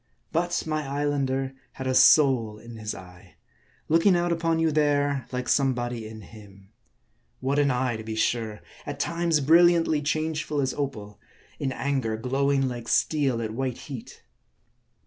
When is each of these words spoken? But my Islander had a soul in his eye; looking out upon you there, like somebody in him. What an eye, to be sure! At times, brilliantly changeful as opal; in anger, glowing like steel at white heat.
But 0.31 0.63
my 0.65 0.81
Islander 0.87 1.53
had 1.73 1.85
a 1.85 1.93
soul 1.93 2.57
in 2.57 2.75
his 2.75 2.95
eye; 2.95 3.35
looking 3.87 4.15
out 4.15 4.31
upon 4.31 4.57
you 4.57 4.71
there, 4.71 5.27
like 5.31 5.47
somebody 5.47 6.07
in 6.07 6.21
him. 6.21 6.71
What 7.39 7.59
an 7.59 7.69
eye, 7.69 7.97
to 7.97 8.03
be 8.03 8.15
sure! 8.15 8.61
At 8.87 8.99
times, 8.99 9.41
brilliantly 9.41 10.01
changeful 10.01 10.59
as 10.59 10.73
opal; 10.73 11.19
in 11.59 11.71
anger, 11.71 12.17
glowing 12.17 12.67
like 12.67 12.87
steel 12.87 13.43
at 13.43 13.53
white 13.53 13.77
heat. 13.77 14.23